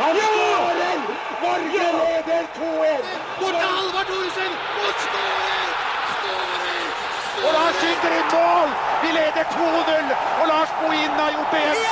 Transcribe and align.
Han 0.00 0.16
skårer! 0.16 0.98
Norge 1.42 1.86
leder 2.00 2.44
2-1! 2.58 3.04
Bort 3.40 3.54
til 3.60 3.68
Halvard 3.76 4.06
Thoresen! 4.10 4.52
Og 4.84 4.92
skårer! 5.04 5.68
Og 7.46 7.50
Lars 7.56 7.74
skyter 7.80 8.12
i 8.20 8.22
mål! 8.34 8.68
Vi 9.02 9.08
leder 9.18 9.44
2-0, 9.54 10.14
og 10.40 10.46
Lars 10.52 10.70
Bohinen 10.80 11.18
har 11.24 11.30
gjort 11.36 11.50
det 11.52 11.62
igjen! 11.62 11.86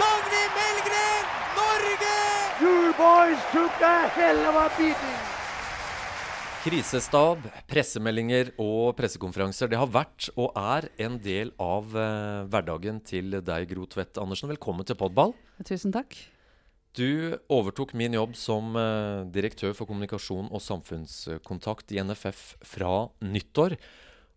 Dagny 0.00 0.44
Melgren! 0.58 1.24
Norge! 1.58 2.16
You 2.62 2.76
boys 3.02 3.40
took 3.52 3.76
a 3.94 3.98
hell 4.16 4.40
of 4.48 4.56
a 4.64 4.68
beating! 4.76 5.39
Krisestab, 6.60 7.46
pressemeldinger 7.70 8.50
og 8.60 8.92
pressekonferanser 8.98 9.70
det 9.72 9.78
har 9.80 9.88
vært 9.88 10.26
og 10.34 10.52
er 10.60 10.90
en 11.00 11.14
del 11.24 11.54
av 11.56 11.94
uh, 11.94 12.44
hverdagen 12.52 12.98
til 13.00 13.38
deg, 13.40 13.64
Gro 13.70 13.86
Tvedt 13.88 14.20
Andersen. 14.20 14.50
Velkommen 14.52 14.84
til 14.84 14.98
Podball. 15.00 15.32
Tusen 15.64 15.94
takk. 15.94 16.18
Du 16.92 17.32
overtok 17.48 17.94
min 17.96 18.12
jobb 18.12 18.36
som 18.36 18.76
uh, 18.76 19.24
direktør 19.32 19.72
for 19.78 19.88
kommunikasjon 19.88 20.52
og 20.52 20.60
samfunnskontakt 20.60 21.96
i 21.96 22.02
NFF 22.04 22.42
fra 22.74 23.06
nyttår. 23.24 23.78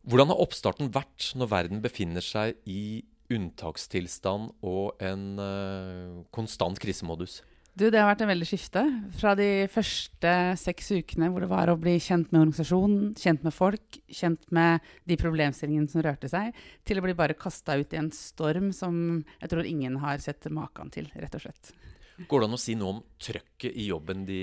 Hvordan 0.07 0.31
har 0.31 0.43
oppstarten 0.47 0.93
vært 0.95 1.33
når 1.35 1.51
verden 1.51 1.83
befinner 1.83 2.23
seg 2.23 2.55
i 2.63 3.03
unntakstilstand 3.35 4.53
og 4.63 4.95
en 5.03 5.27
uh, 5.43 6.23
konstant 6.31 6.79
krisemodus? 6.79 7.41
Du, 7.73 7.87
Det 7.89 7.97
har 7.97 8.05
vært 8.05 8.21
en 8.21 8.29
veldig 8.29 8.45
skifte. 8.45 8.81
Fra 9.17 9.31
de 9.33 9.65
første 9.73 10.33
seks 10.61 10.91
ukene 10.93 11.31
hvor 11.33 11.41
det 11.41 11.49
var 11.49 11.71
å 11.71 11.77
bli 11.81 11.95
kjent 11.97 12.29
med 12.29 12.43
organisasjonen, 12.43 13.15
kjent 13.17 13.41
med 13.41 13.55
folk, 13.55 13.97
kjent 14.13 14.45
med 14.53 14.83
de 15.09 15.17
problemstillingene 15.17 15.89
som 15.89 16.03
rørte 16.05 16.29
seg, 16.29 16.53
til 16.85 17.01
å 17.01 17.05
bli 17.05 17.15
bare 17.17 17.37
kasta 17.37 17.79
ut 17.81 17.95
i 17.95 18.01
en 18.03 18.11
storm 18.13 18.69
som 18.77 19.23
jeg 19.39 19.49
tror 19.49 19.65
ingen 19.65 19.97
har 20.05 20.21
sett 20.21 20.45
maken 20.53 20.93
til, 20.93 21.09
rett 21.17 21.33
og 21.39 21.47
slett. 21.47 21.73
Går 22.29 22.43
det 22.43 22.47
an 22.47 22.55
å 22.55 22.61
si 22.61 22.75
noe 22.77 22.97
om 22.97 23.03
trøkket 23.21 23.73
i 23.73 23.87
jobben, 23.89 24.25
de, 24.27 24.41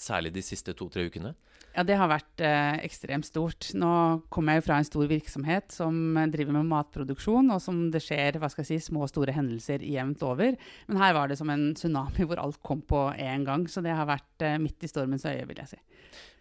særlig 0.00 0.32
de 0.34 0.42
siste 0.44 0.74
to-tre 0.78 1.06
ukene? 1.06 1.34
Ja, 1.72 1.84
det 1.88 1.96
har 1.96 2.10
vært 2.10 2.42
eh, 2.44 2.82
ekstremt 2.84 3.24
stort. 3.24 3.70
Nå 3.78 3.92
kommer 4.32 4.52
jeg 4.52 4.60
jo 4.60 4.64
fra 4.66 4.76
en 4.80 4.88
stor 4.88 5.06
virksomhet 5.08 5.72
som 5.72 6.18
driver 6.32 6.58
med 6.58 6.68
matproduksjon, 6.68 7.48
og 7.54 7.62
som 7.64 7.86
det 7.94 8.02
skjer 8.04 8.36
hva 8.40 8.50
skal 8.52 8.66
jeg 8.66 8.82
si, 8.82 8.90
små 8.90 9.06
og 9.06 9.12
store 9.12 9.32
hendelser 9.32 9.84
jevnt 9.86 10.24
over. 10.26 10.58
Men 10.90 11.00
her 11.00 11.16
var 11.16 11.30
det 11.30 11.38
som 11.40 11.52
en 11.52 11.70
tsunami 11.78 12.26
hvor 12.28 12.42
alt 12.42 12.60
kom 12.66 12.82
på 12.84 13.06
én 13.16 13.46
gang. 13.48 13.64
Så 13.72 13.80
det 13.84 13.96
har 13.96 14.10
vært 14.10 14.44
eh, 14.44 14.60
midt 14.60 14.84
i 14.84 14.90
stormens 14.90 15.24
øye, 15.24 15.46
vil 15.48 15.62
jeg 15.64 15.72
si. 15.72 15.80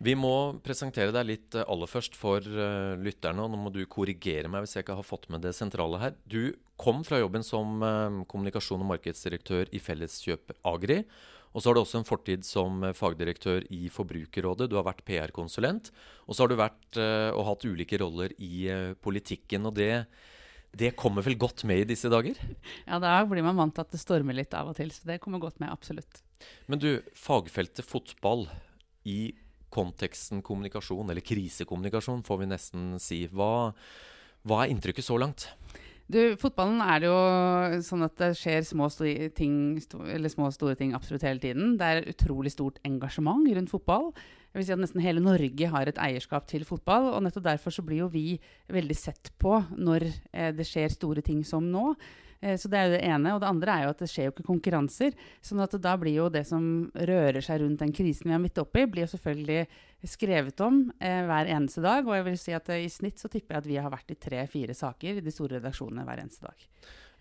Vi 0.01 0.15
må 0.17 0.57
presentere 0.65 1.13
deg 1.13 1.27
litt 1.29 1.57
eh, 1.57 1.67
aller 1.69 1.89
først 1.89 2.15
for 2.17 2.41
uh, 2.41 2.97
lytterne. 2.97 3.43
og 3.43 3.51
Nå 3.53 3.59
må 3.61 3.73
du 3.73 3.83
korrigere 3.85 4.49
meg 4.49 4.65
hvis 4.65 4.77
jeg 4.77 4.85
ikke 4.85 4.97
har 4.97 5.07
fått 5.07 5.27
med 5.33 5.43
det 5.45 5.53
sentrale 5.57 5.99
her. 6.01 6.15
Du 6.25 6.55
kom 6.81 7.03
fra 7.05 7.19
jobben 7.21 7.45
som 7.45 7.77
uh, 7.85 8.23
kommunikasjon- 8.31 8.81
og 8.81 8.89
markedsdirektør 8.95 9.69
i 9.69 9.81
Felleskjøp 9.83 10.55
Agri. 10.65 11.03
Og 11.51 11.61
så 11.61 11.69
har 11.69 11.75
du 11.75 11.81
også 11.83 11.99
en 11.99 12.07
fortid 12.07 12.45
som 12.47 12.79
fagdirektør 12.95 13.65
i 13.75 13.89
Forbrukerrådet. 13.91 14.69
Du 14.71 14.77
har 14.79 14.87
vært 14.87 15.03
PR-konsulent. 15.05 15.91
Og 16.25 16.33
så 16.33 16.45
har 16.45 16.51
du 16.51 16.57
vært 16.57 16.97
uh, 16.97 17.29
og 17.35 17.45
hatt 17.51 17.67
ulike 17.67 17.99
roller 18.01 18.33
i 18.39 18.69
politikken. 19.03 19.69
og 19.69 19.75
det 19.77 19.91
det 20.71 20.93
kommer 20.95 21.19
vel 21.25 21.35
godt 21.35 21.65
med 21.67 21.81
i 21.83 21.87
disse 21.89 22.07
dager? 22.07 22.37
Ja, 22.87 22.95
da 23.03 23.17
blir 23.27 23.43
man 23.43 23.57
vant 23.59 23.75
til 23.75 23.83
at 23.83 23.91
det 23.91 23.99
stormer 23.99 24.37
litt 24.37 24.53
av 24.55 24.69
og 24.71 24.77
til. 24.77 24.87
Så 24.95 25.03
det 25.09 25.19
kommer 25.19 25.41
godt 25.43 25.59
med, 25.59 25.67
absolutt. 25.67 26.21
Men 26.71 26.79
du, 26.79 27.01
fagfeltet 27.11 27.83
fotball 27.83 28.45
i 29.03 29.33
konteksten 29.73 30.43
kommunikasjon, 30.45 31.09
eller 31.09 31.23
krisekommunikasjon, 31.25 32.25
får 32.27 32.41
vi 32.41 32.49
nesten 32.51 32.89
si. 33.01 33.23
Hva, 33.31 33.71
hva 34.47 34.63
er 34.63 34.73
inntrykket 34.73 35.07
så 35.07 35.19
langt? 35.21 35.49
Du, 36.11 36.19
Fotballen 36.41 36.81
er 36.83 36.99
det 36.99 37.07
jo 37.07 37.81
sånn 37.87 38.03
at 38.03 38.17
det 38.19 38.33
skjer 38.35 38.65
små, 38.67 38.89
og 38.91 39.35
ting, 39.37 39.53
små 39.79 40.49
store 40.51 40.75
ting 40.79 40.91
absolutt 40.97 41.23
hele 41.23 41.39
tiden. 41.39 41.77
Det 41.79 41.87
er 41.87 42.09
utrolig 42.11 42.51
stort 42.51 42.81
engasjement 42.87 43.47
rundt 43.55 43.71
fotball. 43.71 44.09
Jeg 44.51 44.59
vil 44.59 44.67
si 44.67 44.73
at 44.75 44.81
Nesten 44.81 45.03
hele 45.05 45.23
Norge 45.23 45.69
har 45.71 45.87
et 45.87 46.01
eierskap 46.03 46.49
til 46.51 46.65
fotball. 46.67 47.13
og 47.13 47.23
Nettopp 47.23 47.45
derfor 47.45 47.71
så 47.71 47.85
blir 47.87 48.03
jo 48.03 48.09
vi 48.11 48.35
veldig 48.67 48.97
sett 48.99 49.31
på 49.39 49.55
når 49.77 50.09
eh, 50.09 50.51
det 50.51 50.67
skjer 50.67 50.91
store 50.91 51.23
ting 51.23 51.45
som 51.47 51.71
nå. 51.71 51.93
Eh, 52.41 52.57
så 52.57 52.69
Det 52.69 52.77
er 52.77 52.85
jo 52.89 52.97
det 52.97 53.03
ene. 53.05 53.33
Og 53.35 53.41
det 53.41 53.49
andre 53.49 53.71
er 53.71 53.83
jo 53.85 53.93
at 53.93 54.01
det 54.01 54.09
skjer 54.09 54.27
jo 54.27 54.33
ikke 54.33 54.49
konkurranser. 54.49 55.13
sånn 55.41 55.61
at 55.61 55.77
da 55.81 55.95
blir 55.97 56.15
jo 56.15 56.29
det 56.29 56.45
som 56.47 56.91
rører 56.95 57.41
seg 57.41 57.61
rundt 57.61 57.79
den 57.79 57.93
krisen 57.93 58.29
vi 58.29 58.35
er 58.35 58.41
midt 58.41 58.57
oppi, 58.57 58.85
blir 58.85 59.05
jo 59.05 59.13
selvfølgelig 59.13 59.67
skrevet 60.03 60.59
om 60.61 60.91
eh, 60.99 61.21
hver 61.25 61.45
eneste 61.45 61.81
dag. 61.81 62.07
Og 62.07 62.15
jeg 62.15 62.25
vil 62.25 62.37
si 62.41 62.51
at 62.57 62.69
eh, 62.69 62.85
i 62.85 62.89
snitt 62.89 63.21
så 63.21 63.29
tipper 63.29 63.55
jeg 63.55 63.63
at 63.63 63.69
vi 63.69 63.77
har 63.77 63.93
vært 63.93 64.11
i 64.11 64.19
tre-fire 64.19 64.73
saker 64.73 65.21
i 65.21 65.25
de 65.25 65.31
store 65.33 65.59
redaksjonene 65.59 66.05
hver 66.07 66.23
eneste 66.23 66.47
dag. 66.47 66.67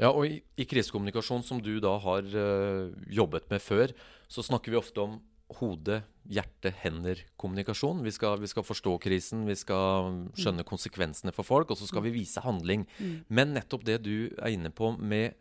Ja, 0.01 0.15
og 0.15 0.25
i, 0.25 0.41
i 0.57 0.65
krisekommunikasjon, 0.65 1.45
som 1.45 1.61
du 1.61 1.75
da 1.79 1.99
har 2.01 2.25
øh, 2.25 2.93
jobbet 3.13 3.51
med 3.51 3.61
før, 3.61 3.93
så 4.29 4.43
snakker 4.43 4.73
vi 4.73 4.81
ofte 4.81 5.03
om 5.03 5.19
hode, 5.59 6.03
hjerte, 6.31 6.73
hender-kommunikasjon. 6.83 8.03
Vi, 8.05 8.13
vi, 8.13 8.51
skal 8.51 8.67
forstå 8.67 8.97
krisen, 9.03 9.47
vi 9.49 9.57
skal 9.59 10.27
skjønne 10.39 10.67
konsekvensene 10.69 11.35
for 11.35 11.47
folk, 11.47 11.73
og 11.73 11.81
så 11.81 11.89
skal 11.91 12.05
vi 12.07 12.15
vise 12.21 12.43
handling. 12.45 12.87
Mm. 13.01 13.15
Men 13.29 13.55
nettopp 13.57 13.87
det 13.89 14.01
du 14.07 14.31
er 14.39 14.55
inne 14.55 14.71
på 14.71 14.93
med 14.97 15.35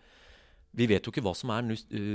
vi 0.78 0.86
vet 0.86 1.06
jo 1.06 1.10
ikke 1.10 1.24
hva 1.26 1.32
som 1.34 1.50
er 1.50 1.66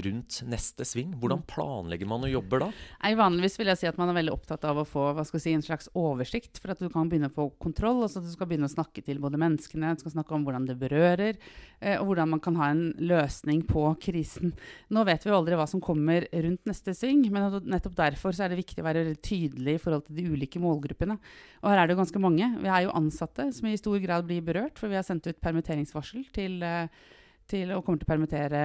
rundt 0.07 0.37
neste 0.47 0.87
sving. 0.87 1.11
Hvordan 1.19 1.41
mm. 1.43 1.47
planlegger 1.51 2.09
man 2.09 2.27
og 2.27 2.31
jobber 2.31 2.63
da? 2.63 2.69
Nei, 3.03 3.11
vanligvis 3.19 3.59
vil 3.59 3.71
jeg 3.73 3.81
si 3.81 3.89
at 3.91 3.99
man 3.99 4.13
er 4.13 4.19
veldig 4.21 4.35
opptatt 4.35 4.67
av 4.69 4.79
å 4.79 4.87
få 4.87 5.09
si, 5.27 5.51
en 5.51 5.65
slags 5.65 5.91
oversikt, 5.99 6.61
for 6.63 6.71
at 6.71 6.83
du 6.83 6.87
kan 6.93 7.11
begynne 7.11 7.33
å 7.33 7.35
få 7.35 7.49
kontroll. 7.61 8.05
og 8.07 8.13
så 8.13 8.23
Du 8.23 8.31
skal 8.31 8.49
begynne 8.51 8.71
å 8.71 8.73
snakke 8.73 9.03
til 9.03 9.19
både 9.23 9.41
menneskene, 9.43 9.97
du 9.97 10.05
skal 10.05 10.15
snakke 10.15 10.37
om 10.37 10.47
hvordan 10.47 10.69
det 10.69 10.79
berører, 10.79 11.41
eh, 11.81 11.99
og 11.99 12.13
hvordan 12.13 12.31
man 12.37 12.43
kan 12.45 12.61
ha 12.61 12.69
en 12.71 12.85
løsning 13.03 13.65
på 13.67 13.89
krisen. 14.05 14.55
Nå 14.95 15.03
vet 15.09 15.27
vi 15.27 15.33
jo 15.33 15.41
aldri 15.41 15.59
hva 15.59 15.67
som 15.71 15.83
kommer 15.83 16.29
rundt 16.31 16.71
neste 16.71 16.95
sving, 16.95 17.27
men 17.35 17.59
nettopp 17.67 17.99
derfor 17.99 18.39
er 18.39 18.55
det 18.55 18.61
viktig 18.63 18.85
å 18.85 18.87
være 18.87 19.17
tydelig 19.19 19.77
i 19.81 19.83
forhold 19.83 20.07
til 20.07 20.21
de 20.21 20.29
ulike 20.31 20.63
målgruppene. 20.63 21.19
Og 21.65 21.69
her 21.73 21.83
er 21.83 21.91
det 21.91 21.99
jo 21.99 22.03
ganske 22.05 22.23
mange. 22.23 22.53
Vi 22.63 22.71
er 22.71 22.87
jo 22.87 22.95
ansatte 22.95 23.51
som 23.57 23.67
i 23.67 23.77
stor 23.81 23.99
grad 23.99 24.31
blir 24.31 24.47
berørt, 24.47 24.79
for 24.79 24.93
vi 24.93 25.01
har 25.01 25.07
sendt 25.07 25.27
ut 25.27 25.43
permitteringsvarsel 25.43 26.31
til 26.39 26.63
eh, 26.63 27.05
til 27.51 27.73
å 27.75 27.81
komme 27.85 28.01
til 28.01 28.07
å 28.07 28.13
permittere 28.13 28.63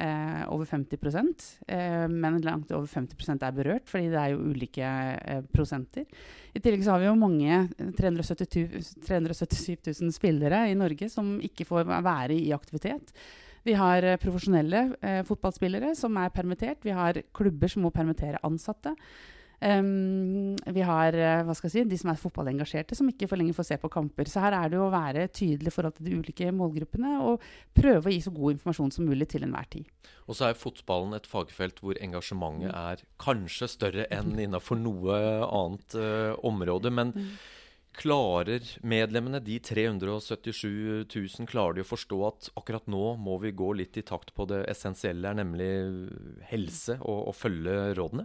eh, 0.00 0.42
over 0.52 0.68
50 0.68 0.96
eh, 1.68 2.06
Men 2.08 2.40
langt 2.44 2.72
over 2.72 2.88
50% 2.88 3.44
er 3.44 3.56
berørt, 3.56 3.86
fordi 3.90 4.08
det 4.12 4.20
er 4.20 4.32
jo 4.32 4.48
ulike 4.52 4.88
eh, 4.88 5.42
prosenter. 5.52 6.06
I 6.52 6.60
tillegg 6.60 6.84
så 6.84 6.94
har 6.94 7.02
vi 7.02 7.10
jo 7.10 7.18
mange, 7.18 7.68
377 7.98 9.92
000 10.00 10.12
spillere 10.16 10.64
i 10.70 10.76
Norge, 10.78 11.08
som 11.12 11.38
ikke 11.44 11.68
får 11.68 11.88
være 11.92 12.36
i 12.36 12.52
aktivitet. 12.56 13.12
Vi 13.62 13.76
har 13.78 14.02
eh, 14.02 14.18
profesjonelle 14.20 14.82
eh, 15.00 15.20
fotballspillere 15.26 15.92
som 15.98 16.16
er 16.18 16.32
permittert. 16.34 16.82
Vi 16.82 16.94
har 16.96 17.20
klubber 17.34 17.70
som 17.70 17.86
må 17.86 17.92
permittere 17.94 18.40
ansatte. 18.46 18.96
Um, 19.62 20.56
vi 20.74 20.82
har 20.82 21.14
eh, 21.14 21.44
hva 21.46 21.54
skal 21.54 21.68
jeg 21.68 21.74
si, 21.74 21.82
de 21.92 21.98
som 22.00 22.10
er 22.10 22.18
fotballengasjerte, 22.18 22.96
som 22.98 23.06
ikke 23.06 23.28
for 23.30 23.38
lenger 23.38 23.54
får 23.54 23.68
se 23.68 23.78
på 23.78 23.90
kamper. 23.94 24.26
Så 24.26 24.42
her 24.42 24.56
er 24.58 24.72
det 24.72 24.80
å 24.82 24.90
være 24.90 25.28
tydelig 25.30 25.70
i 25.70 25.74
forhold 25.74 25.94
til 25.98 26.08
de 26.08 26.18
ulike 26.18 26.48
målgruppene 26.56 27.14
og 27.22 27.44
prøve 27.76 28.10
å 28.10 28.14
gi 28.14 28.18
så 28.24 28.32
god 28.34 28.56
informasjon 28.56 28.90
som 28.96 29.06
mulig 29.06 29.28
til 29.30 29.46
enhver 29.46 29.68
tid. 29.70 29.90
Og 30.26 30.34
så 30.38 30.48
er 30.48 30.58
fotballen 30.58 31.14
et 31.14 31.28
fagfelt 31.30 31.78
hvor 31.82 32.00
engasjementet 32.02 32.72
mm. 32.72 32.78
er 32.80 33.04
kanskje 33.22 33.70
større 33.70 34.06
enn 34.10 34.34
innenfor 34.34 34.80
noe 34.80 35.18
annet 35.46 35.98
uh, 35.98 36.32
område. 36.42 36.90
men 36.90 37.14
mm. 37.14 37.34
Klarer 37.92 38.64
medlemmene, 38.88 39.36
de 39.44 39.58
377 39.60 41.04
000, 41.12 41.44
klarer 41.50 41.76
de 41.76 41.82
å 41.84 41.90
forstå 41.90 42.20
at 42.24 42.48
akkurat 42.56 42.86
nå 42.88 43.18
må 43.20 43.36
vi 43.42 43.52
gå 43.52 43.68
litt 43.76 43.98
i 44.00 44.04
takt 44.08 44.32
på 44.32 44.46
det 44.48 44.62
essensielle, 44.72 45.34
nemlig 45.36 45.68
helse, 46.48 46.96
og, 47.04 47.18
og 47.28 47.36
følge 47.36 47.76
rådene? 48.00 48.24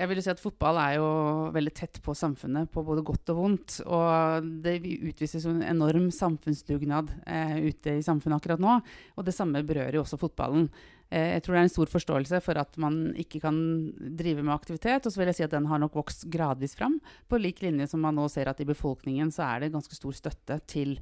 Jeg 0.00 0.08
vil 0.08 0.20
si 0.24 0.30
at 0.32 0.40
Fotball 0.40 0.78
er 0.80 0.94
jo 0.96 1.08
veldig 1.52 1.72
tett 1.76 1.98
på 2.00 2.14
samfunnet, 2.16 2.70
på 2.72 2.80
både 2.86 3.02
godt 3.04 3.32
og 3.34 3.36
vondt. 3.36 3.74
Og 3.84 4.46
det 4.64 4.78
utvises 4.80 5.44
en 5.50 5.60
enorm 5.66 6.06
samfunnsdugnad 6.14 7.12
eh, 7.28 7.58
ute 7.68 7.98
i 7.98 8.06
samfunnet 8.06 8.38
akkurat 8.38 8.62
nå. 8.64 8.78
Og 9.20 9.26
det 9.26 9.36
samme 9.36 9.60
berører 9.66 9.98
jo 9.98 10.04
også 10.06 10.16
fotballen. 10.22 10.70
Eh, 11.10 11.34
jeg 11.34 11.44
tror 11.44 11.56
det 11.56 11.60
er 11.60 11.68
en 11.68 11.74
stor 11.74 11.92
forståelse 11.92 12.40
for 12.46 12.62
at 12.62 12.80
man 12.80 13.00
ikke 13.20 13.42
kan 13.44 13.58
drive 13.98 14.40
med 14.40 14.54
aktivitet. 14.54 15.04
Og 15.04 15.12
så 15.12 15.20
vil 15.20 15.28
jeg 15.34 15.42
si 15.42 15.48
at 15.50 15.56
den 15.56 15.68
har 15.68 15.82
nok 15.82 16.00
vokst 16.00 16.24
gradvis 16.32 16.78
fram. 16.80 16.96
På 17.28 17.40
lik 17.40 17.60
linje 17.66 17.90
som 17.92 18.00
man 18.00 18.16
nå 18.16 18.24
ser 18.32 18.48
at 18.48 18.62
i 18.64 18.68
befolkningen 18.68 19.34
så 19.34 19.50
er 19.50 19.66
det 19.66 19.74
ganske 19.76 20.00
stor 20.00 20.16
støtte 20.16 20.62
til 20.70 20.96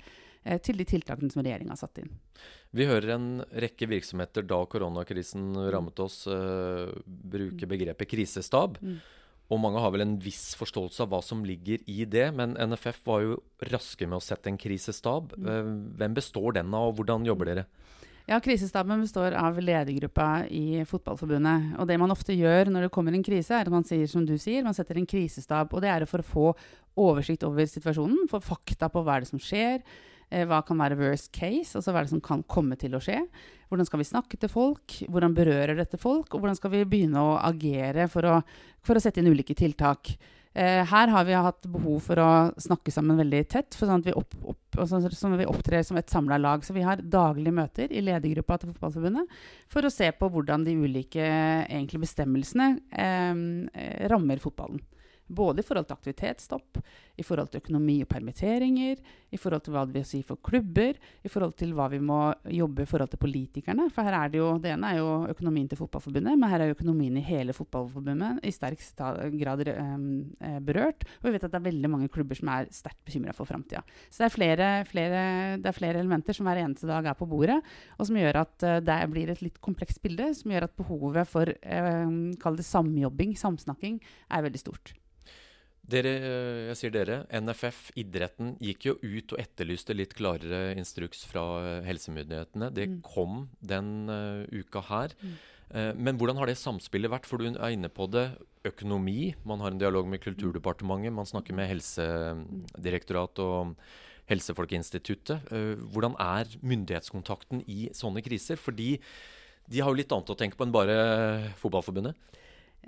til 0.65 0.81
de 0.81 0.87
tiltakene 0.89 1.33
som 1.33 1.43
regjeringa 1.45 1.75
har 1.75 1.81
satt 1.81 2.01
inn. 2.03 2.11
Vi 2.77 2.87
hører 2.89 3.15
en 3.17 3.29
rekke 3.65 3.89
virksomheter 3.91 4.45
da 4.49 4.63
koronakrisen 4.69 5.55
rammet 5.73 6.01
oss, 6.05 6.23
uh, 6.29 6.91
bruke 7.05 7.65
mm. 7.65 7.71
begrepet 7.71 8.11
krisestab. 8.11 8.81
Mm. 8.81 8.99
Og 9.49 9.61
mange 9.63 9.81
har 9.81 9.93
vel 9.95 10.05
en 10.05 10.19
viss 10.21 10.53
forståelse 10.61 11.07
av 11.07 11.13
hva 11.13 11.23
som 11.25 11.41
ligger 11.49 11.81
i 11.89 12.03
det. 12.05 12.27
Men 12.37 12.57
NFF 12.57 13.01
var 13.09 13.25
jo 13.25 13.39
raske 13.71 14.09
med 14.09 14.21
å 14.21 14.25
sette 14.25 14.53
en 14.53 14.61
krisestab. 14.61 15.33
Uh, 15.41 15.73
hvem 16.01 16.17
består 16.17 16.59
den 16.61 16.75
av, 16.77 16.91
og 16.91 17.01
hvordan 17.01 17.29
jobber 17.29 17.53
dere? 17.53 17.69
Ja, 18.29 18.37
Krisestaben 18.45 19.01
består 19.01 19.33
av 19.33 19.57
ledergruppa 19.57 20.43
i 20.53 20.83
Fotballforbundet. 20.85 21.79
Og 21.81 21.89
det 21.89 21.97
man 21.97 22.13
ofte 22.13 22.35
gjør 22.37 22.69
når 22.69 22.85
det 22.85 22.91
kommer 22.93 23.17
en 23.17 23.25
krise, 23.25 23.55
er 23.57 23.65
at 23.65 23.73
man 23.73 23.87
sier 23.89 24.05
som 24.11 24.27
du 24.29 24.35
sier, 24.37 24.67
man 24.67 24.77
setter 24.77 25.01
en 25.01 25.09
krisestab. 25.09 25.73
Og 25.73 25.81
det 25.81 25.89
er 25.89 26.05
for 26.11 26.21
å 26.21 26.29
få 26.35 26.51
oversikt 27.01 27.47
over 27.49 27.65
situasjonen, 27.65 28.29
få 28.29 28.43
fakta 28.45 28.91
på 28.93 29.01
hva 29.01 29.17
er 29.17 29.25
det 29.25 29.31
som 29.31 29.41
skjer. 29.41 29.81
Eh, 30.31 30.45
hva 30.49 30.61
kan 30.67 30.81
være 30.81 30.99
worst 31.01 31.31
case? 31.33 31.73
Altså 31.79 31.93
hva 31.93 32.03
er 32.03 32.09
det 32.09 32.15
som 32.17 32.25
kan 32.25 32.43
komme 32.45 32.77
til 32.81 32.97
å 32.97 33.03
skje? 33.03 33.23
Hvordan 33.69 33.89
skal 33.89 34.03
vi 34.03 34.09
snakke 34.09 34.41
til 34.41 34.51
folk? 34.53 34.99
Hvordan 35.09 35.37
berører 35.37 35.77
dette 35.79 36.01
folk? 36.01 36.33
Og 36.33 36.43
hvordan 36.43 36.59
skal 36.59 36.73
vi 36.75 36.89
begynne 36.89 37.23
å 37.23 37.39
agere 37.41 38.09
for 38.13 38.29
å, 38.29 38.41
for 38.85 38.99
å 38.99 39.03
sette 39.03 39.23
inn 39.23 39.31
ulike 39.33 39.57
tiltak? 39.57 40.17
Eh, 40.59 40.83
her 40.91 41.13
har 41.13 41.25
vi 41.25 41.37
hatt 41.37 41.67
behov 41.71 42.01
for 42.09 42.21
å 42.21 42.31
snakke 42.61 42.93
sammen 42.93 43.21
veldig 43.21 43.43
tett, 43.53 43.77
for 43.77 43.87
sånn 43.87 44.03
at 44.03 44.09
vi, 44.09 44.15
opp, 44.17 44.35
opp, 44.53 44.81
sånn 44.91 45.07
at 45.07 45.41
vi 45.41 45.49
opptrer 45.49 45.85
som 45.87 46.01
et 46.01 46.11
samla 46.11 46.39
lag. 46.41 46.65
Så 46.67 46.77
vi 46.77 46.85
har 46.85 47.01
daglige 47.01 47.55
møter 47.55 47.93
i 47.93 48.03
ledergruppa 48.05 48.59
til 48.59 48.73
Fotballforbundet 48.73 49.39
for 49.71 49.87
å 49.87 49.93
se 49.93 50.11
på 50.13 50.29
hvordan 50.35 50.67
de 50.67 50.77
ulike 50.77 51.29
bestemmelsene 52.01 52.73
eh, 52.91 54.09
rammer 54.11 54.43
fotballen. 54.43 54.83
Både 55.29 55.61
i 55.61 55.67
forhold 55.69 55.91
til 55.91 55.99
aktivitetsstopp, 55.99 56.81
i 57.19 57.25
forhold 57.27 57.51
til 57.51 57.63
økonomi 57.63 57.99
og 58.05 58.09
permitteringer, 58.11 59.01
i 59.29 59.39
forhold 59.41 59.65
til 59.67 59.75
hva 59.75 59.83
det 59.89 59.99
vil 59.99 60.07
si 60.09 60.21
for 60.25 60.41
klubber, 60.45 60.97
i 61.27 61.31
forhold 61.31 61.57
til 61.59 61.75
hva 61.77 61.89
vi 61.93 61.99
må 62.01 62.21
jobbe 62.55 62.85
i 62.85 62.89
forhold 62.89 63.11
til 63.13 63.21
politikerne. 63.21 63.89
For 63.93 64.07
her 64.07 64.17
er 64.17 64.33
det 64.33 64.41
jo, 64.41 64.51
det 64.63 64.73
ene 64.73 64.93
er 64.93 65.01
jo 65.01 65.11
økonomien 65.33 65.69
til 65.69 65.81
Fotballforbundet, 65.81 66.39
men 66.39 66.53
her 66.53 66.65
er 66.65 66.71
jo 66.71 66.77
økonomien 66.77 67.19
i 67.19 67.25
hele 67.27 67.57
Fotballforbundet 67.57 68.41
i 68.47 68.53
sterk 68.55 68.85
grad 69.39 69.65
um, 69.75 70.07
berørt. 70.65 71.05
Og 71.19 71.29
vi 71.29 71.35
vet 71.35 71.49
at 71.49 71.53
det 71.53 71.61
er 71.61 71.67
veldig 71.69 71.93
mange 71.93 72.11
klubber 72.13 72.39
som 72.39 72.53
er 72.55 72.71
sterkt 72.75 73.03
bekymra 73.09 73.35
for 73.37 73.49
framtida. 73.49 73.83
Så 74.09 74.23
det 74.23 74.29
er, 74.29 74.35
flere, 74.37 74.71
flere, 74.89 75.25
det 75.59 75.73
er, 75.73 75.77
flere, 75.77 75.99
elementer 75.99 76.37
som 76.37 76.49
hver 76.49 76.63
eneste 76.63 76.89
dag 76.89 77.11
er 77.11 77.19
på 77.19 77.29
bordet, 77.29 77.59
og 77.99 78.09
som 78.09 78.21
gjør 78.21 78.43
at 78.45 78.69
uh, 78.69 78.79
det 78.85 79.01
blir 79.13 79.35
et 79.35 79.45
litt 79.45 79.61
komplekst 79.65 80.01
bilde, 80.05 80.31
som 80.39 80.55
gjør 80.55 80.69
at 80.69 80.79
behovet 80.79 81.29
for 81.29 81.51
eh, 81.51 82.15
kall 82.41 82.57
det 82.59 82.67
samjobbing, 82.67 83.35
samsnakking, 83.39 83.99
er 84.31 84.45
veldig 84.47 84.61
stort. 84.63 84.95
Dere, 85.89 86.11
eh, 86.21 86.63
jeg 86.69 86.77
sier 86.77 86.93
dere, 86.93 87.23
NFF, 87.33 87.79
idretten, 87.97 88.53
gikk 88.61 88.91
jo 88.91 88.95
ut 89.01 89.33
og 89.33 89.39
etterlyste 89.41 89.95
litt 89.97 90.13
klarere 90.19 90.75
instruks 90.77 91.23
fra 91.31 91.45
eh, 91.63 91.87
helsemyndighetene. 91.87 92.69
Det 92.77 92.89
mm. 92.91 92.99
kom 93.07 93.47
den 93.65 93.89
uh, 94.13 94.45
uka 94.53 94.83
her. 94.91 95.15
Mm. 95.23 95.39
Uh, 95.73 95.93
men 95.97 96.21
hvordan 96.21 96.37
har 96.37 96.51
det 96.51 96.59
samspillet 96.61 97.13
vært? 97.13 97.29
For 97.29 97.41
du 97.41 97.49
er 97.55 97.73
inne 97.73 97.89
på 97.89 98.05
det. 98.13 98.27
Økonomi. 98.69 99.33
Man 99.49 99.65
har 99.65 99.73
en 99.73 99.81
dialog 99.81 100.11
med 100.13 100.21
Kulturdepartementet. 100.21 101.15
Man 101.15 101.31
snakker 101.31 101.57
med 101.57 101.71
Helsedirektoratet 101.73 103.41
og 103.47 103.73
Helsefolkeinstituttet. 104.29 105.49
Uh, 105.49 105.81
hvordan 105.89 106.21
er 106.21 106.53
myndighetskontakten 106.61 107.65
i 107.65 107.89
sånne 107.97 108.21
kriser? 108.27 108.61
Fordi 108.61 108.99
de 109.69 109.81
har 109.81 109.89
jo 109.89 110.03
litt 110.03 110.13
annet 110.13 110.37
å 110.37 110.37
tenke 110.37 110.61
på 110.61 110.69
enn 110.69 110.77
bare 110.77 111.01
Fotballforbundet. 111.65 112.29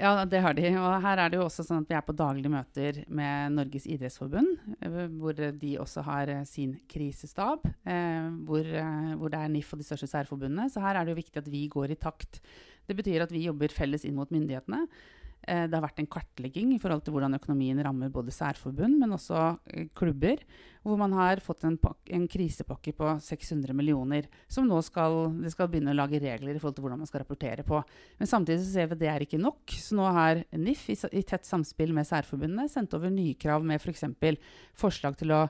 Ja, 0.01 0.25
det 0.25 0.41
har 0.41 0.55
de. 0.57 0.65
Og 0.81 0.95
her 1.05 1.21
er 1.21 1.29
det 1.29 1.37
jo 1.37 1.45
også 1.45 1.65
sånn 1.67 1.83
at 1.83 1.91
vi 1.91 1.97
er 1.99 2.05
på 2.07 2.15
daglige 2.17 2.53
møter 2.53 3.03
med 3.13 3.53
Norges 3.53 3.85
idrettsforbund, 3.85 4.55
eh, 4.81 5.01
hvor 5.21 5.37
de 5.37 5.73
også 5.83 6.05
har 6.07 6.33
eh, 6.33 6.47
sin 6.49 6.73
krisestab, 6.89 7.67
eh, 7.85 8.31
hvor, 8.49 8.65
hvor, 9.21 9.33
det 9.33 9.43
er 9.43 9.53
NIF 9.53 9.75
og 9.75 9.83
de 9.83 9.89
største 9.91 10.09
særforbundene. 10.09 10.71
Så 10.73 10.81
her 10.81 10.97
er 10.97 11.05
det 11.05 11.13
jo 11.13 11.21
viktig 11.21 11.43
at 11.43 11.51
vi 11.53 11.67
går 11.69 11.93
i 11.93 12.01
takt. 12.01 12.41
Det 12.89 12.97
betyr 12.97 13.27
at 13.27 13.35
vi 13.35 13.45
jobber 13.45 13.77
felles 13.77 14.07
inn 14.09 14.17
mot 14.17 14.33
myndighetene. 14.33 14.87
Eh, 15.51 15.67
det 15.67 15.75
har 15.75 15.83
vært 15.83 15.99
en 15.99 16.11
kartlegging 16.11 16.75
i 16.77 16.81
forhold 16.81 17.03
til 17.03 17.15
hvordan 17.17 17.35
økonomien 17.35 17.79
rammer 17.83 18.13
både 18.13 18.31
særforbund, 18.35 19.01
men 19.01 19.17
også 19.17 19.41
eh, 19.73 19.89
klubber. 19.97 20.43
Hvor 20.85 20.97
man 21.01 21.13
har 21.19 21.43
fått 21.45 21.65
en, 21.67 21.75
en, 22.15 22.27
krisepakke 22.31 22.95
på 22.97 23.17
600 23.21 23.75
millioner, 23.77 24.29
som 24.49 24.69
nå 24.69 24.79
skal, 24.87 25.35
det 25.43 25.51
skal 25.53 25.69
begynne 25.73 25.93
å 25.93 25.99
lage 25.99 26.23
regler 26.23 26.55
i 26.55 26.61
forhold 26.61 26.79
til 26.79 26.87
hvordan 26.87 27.03
man 27.03 27.11
skal 27.11 27.25
rapportere 27.25 27.67
på. 27.67 27.83
Men 28.21 28.31
samtidig 28.31 28.63
så 28.63 28.71
ser 28.71 28.89
vi 28.89 28.97
at 28.97 29.03
det 29.03 29.11
er 29.11 29.27
ikke 29.27 29.43
nok. 29.43 29.75
Så 29.75 29.99
nå 29.99 30.07
har 30.15 30.45
NIF 30.55 30.87
i, 30.95 30.97
i 31.19 31.25
tett 31.27 31.49
samspill 31.49 31.93
med 31.97 32.09
særforbundene 32.09 32.71
sendt 32.71 32.95
over 32.97 33.13
nye 33.13 33.35
krav 33.41 33.67
med 33.67 33.83
f.eks. 33.83 34.07
For 34.07 34.87
forslag 34.87 35.19
til 35.21 35.35
å 35.35 35.45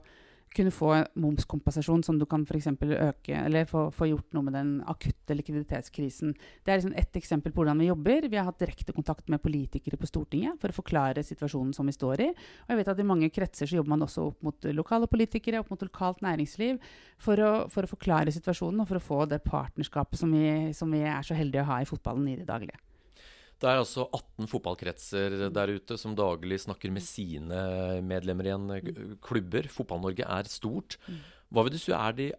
kunne 0.54 0.72
få 0.74 0.90
momskompensasjon, 1.14 2.02
som 2.02 2.18
du 2.18 2.26
kan 2.26 2.42
for 2.46 2.58
øke 2.58 3.34
Eller 3.34 3.64
få, 3.64 3.90
få, 3.94 4.08
gjort 4.10 4.32
noe 4.34 4.42
med 4.42 4.54
den 4.54 4.72
akutte 4.86 5.34
likviditetskrisen. 5.34 6.34
Det 6.64 6.72
er 6.72 6.80
liksom 6.80 6.96
ett 6.96 7.16
eksempel 7.16 7.52
på 7.52 7.62
hvordan 7.62 7.78
vi 7.78 7.86
jobber. 7.86 8.28
Vi 8.28 8.36
har 8.36 8.44
hatt 8.44 8.58
direkte 8.58 8.92
kontakt 8.92 9.28
med 9.28 9.42
politikere 9.42 9.96
på 9.96 10.06
Stortinget 10.10 10.58
for 10.60 10.70
å 10.70 10.78
forklare 10.80 11.22
situasjonen 11.22 11.72
som 11.76 11.86
vi 11.86 11.94
står 11.94 12.24
i. 12.26 12.28
Og 12.66 12.74
jeg 12.74 12.82
vet 12.82 12.92
at 12.92 12.98
i 12.98 13.06
mange 13.06 13.30
kretser 13.30 13.70
så 13.70 13.78
jobber 13.78 13.94
man 13.94 14.02
også 14.02 14.26
opp 14.32 14.42
mot 14.42 14.70
lokale 14.74 15.06
politikere, 15.06 15.60
opp 15.62 15.70
mot 15.70 15.86
lokalt 15.86 16.22
næringsliv, 16.26 16.82
for 17.20 17.38
å, 17.38 17.52
for 17.70 17.86
å 17.86 17.94
forklare 17.94 18.34
situasjonen 18.34 18.82
og 18.82 18.90
for 18.90 18.98
å 18.98 19.06
få 19.06 19.24
det 19.30 19.42
partnerskapet 19.46 20.18
som 20.18 20.34
vi, 20.34 20.72
som 20.74 20.90
vi 20.90 21.04
er 21.06 21.22
så 21.26 21.38
heldige 21.38 21.62
å 21.62 21.70
ha 21.70 21.80
i 21.82 21.88
fotballen 21.88 22.26
i 22.32 22.38
det 22.40 22.48
daglige. 22.50 22.78
Det 23.60 23.68
er 23.68 23.82
altså 23.82 24.06
18 24.08 24.48
fotballkretser 24.48 25.34
der 25.52 25.72
ute 25.76 25.98
som 26.00 26.14
daglig 26.16 26.62
snakker 26.62 26.92
med 26.94 27.04
sine 27.04 27.58
medlemmer 28.00 28.48
i 28.48 28.54
en 28.54 29.18
klubber. 29.20 29.68
Fotball-Norge 29.68 30.24
er 30.24 30.48
stort. 30.48 30.96
Hva 31.52 31.66
vil 31.66 31.74
du 31.74 31.80
si 31.82 31.92
er 31.92 32.16
de 32.16 32.30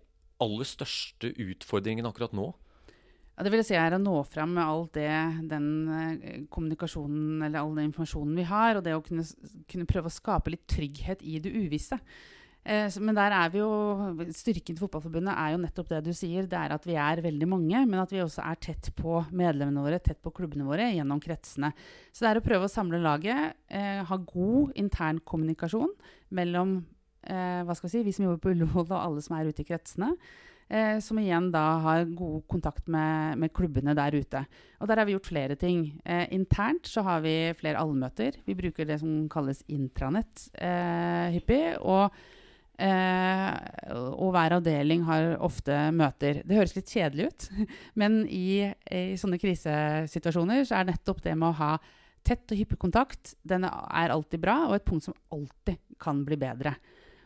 aller 0.42 0.66
største 0.66 1.30
utfordringene 1.46 2.10
akkurat 2.10 2.34
nå? 2.34 2.50
Ja, 3.38 3.46
det 3.46 3.54
vil 3.54 3.64
si 3.66 3.78
er 3.78 3.96
å 3.96 4.02
nå 4.02 4.18
fram 4.30 4.52
med 4.58 4.66
all 4.66 4.84
det, 4.94 5.12
den 5.50 5.68
eh, 5.96 6.34
kommunikasjonen 6.52 7.46
eller 7.48 7.62
all 7.62 7.72
den 7.78 7.88
informasjonen 7.88 8.36
vi 8.38 8.46
har, 8.46 8.78
og 8.78 8.84
det 8.86 8.94
å 8.98 9.04
kunne, 9.06 9.24
kunne 9.72 9.88
prøve 9.90 10.12
å 10.12 10.14
skape 10.14 10.54
litt 10.54 10.68
trygghet 10.70 11.24
i 11.26 11.40
det 11.42 11.54
uvisse. 11.54 11.98
Eh, 12.62 12.94
men 13.02 13.18
der 13.18 13.34
er 13.34 13.50
vi 13.50 13.58
jo 13.58 13.70
Styrken 14.38 14.76
til 14.76 14.82
Fotballforbundet 14.84 15.34
er 15.34 15.56
jo 15.56 15.62
nettopp 15.64 15.90
det 15.90 16.04
du 16.06 16.12
sier. 16.14 16.46
Det 16.50 16.58
er 16.58 16.76
at 16.76 16.86
vi 16.86 16.98
er 17.00 17.24
veldig 17.26 17.50
mange, 17.50 17.82
men 17.88 18.02
at 18.02 18.14
vi 18.14 18.22
også 18.22 18.44
er 18.46 18.60
tett 18.62 18.92
på 18.98 19.24
medlemmene 19.32 19.82
våre, 19.82 20.02
tett 20.04 20.22
på 20.22 20.34
klubbene 20.36 20.68
våre 20.68 20.92
gjennom 20.94 21.22
kretsene. 21.24 21.74
Så 22.12 22.26
det 22.26 22.32
er 22.32 22.42
å 22.42 22.46
prøve 22.46 22.70
å 22.70 22.72
samle 22.72 23.02
laget, 23.02 23.58
eh, 23.74 24.04
ha 24.06 24.20
god 24.28 24.78
intern 24.78 25.24
kommunikasjon 25.26 25.92
mellom 26.38 26.80
eh, 27.26 27.62
hva 27.66 27.76
skal 27.76 27.90
vi 27.90 27.96
si, 27.96 28.06
vi 28.06 28.16
som 28.16 28.28
jobber 28.28 28.46
på 28.46 28.56
Ullevål 28.56 28.88
og 28.92 28.98
alle 29.00 29.26
som 29.26 29.38
er 29.38 29.50
ute 29.50 29.66
i 29.66 29.70
kretsene. 29.72 30.14
Eh, 30.72 31.02
som 31.04 31.18
igjen 31.20 31.50
da 31.52 31.64
har 31.84 32.06
god 32.16 32.46
kontakt 32.48 32.86
med, 32.88 33.40
med, 33.42 33.52
klubbene 33.52 33.92
der 33.98 34.16
ute. 34.16 34.46
Og 34.80 34.88
der 34.88 35.02
har 35.02 35.08
vi 35.10 35.18
gjort 35.18 35.28
flere 35.28 35.58
ting. 35.60 35.82
Eh, 36.06 36.30
internt 36.32 36.88
så 36.88 37.04
har 37.04 37.26
vi 37.26 37.34
flere 37.60 37.82
allmøter. 37.82 38.38
Vi 38.46 38.56
bruker 38.56 38.88
det 38.88 39.02
som 39.02 39.26
kalles 39.32 39.66
intranett 39.68 40.46
eh, 40.56 41.34
hyppig. 41.36 41.76
og 41.82 42.16
og 42.82 44.32
hver 44.34 44.56
avdeling 44.58 45.04
har 45.08 45.36
ofte 45.44 45.76
møter. 45.96 46.42
Det 46.48 46.58
høres 46.58 46.76
litt 46.78 46.92
kjedelig 46.92 47.30
ut, 47.30 47.48
men 48.02 48.22
i, 48.28 48.64
i, 48.90 49.02
sånne 49.20 49.40
krisesituasjoner 49.42 50.66
så 50.68 50.80
er 50.80 50.90
nettopp 50.92 51.22
det 51.26 51.36
med 51.38 51.52
å 51.52 51.60
ha 51.62 51.74
tett 52.26 52.54
og 52.54 52.60
hyppig 52.60 52.78
kontakt 52.82 53.36
den 53.48 53.66
er 53.66 54.14
alltid 54.14 54.42
bra, 54.44 54.58
og 54.70 54.78
et 54.78 54.86
punkt 54.88 55.08
som 55.08 55.18
alltid 55.34 55.80
kan 56.02 56.22
bli 56.26 56.38
bedre. 56.42 56.76